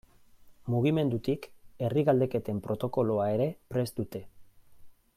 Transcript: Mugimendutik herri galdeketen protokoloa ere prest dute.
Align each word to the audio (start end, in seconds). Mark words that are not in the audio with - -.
Mugimendutik 0.75 1.45
herri 1.87 2.05
galdeketen 2.09 2.63
protokoloa 2.69 3.31
ere 3.37 3.49
prest 3.75 4.01
dute. 4.03 4.27